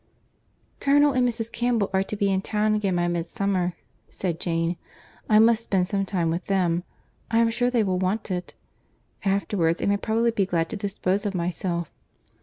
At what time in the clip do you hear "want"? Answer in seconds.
7.99-8.31